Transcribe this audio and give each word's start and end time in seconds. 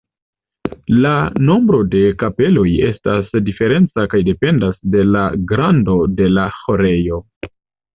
La 1.03 1.11
nombro 1.49 1.81
de 1.97 2.01
kapeloj 2.25 2.65
estas 2.89 3.31
diferenca 3.51 4.09
kaj 4.17 4.25
dependas 4.33 4.83
de 4.99 5.09
la 5.15 5.31
grando 5.55 6.03
de 6.21 6.37
la 6.37 6.53
ĥorejo. 6.67 7.27